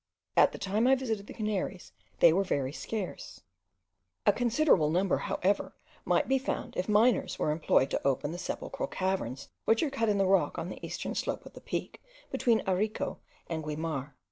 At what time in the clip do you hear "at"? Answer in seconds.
0.35-0.51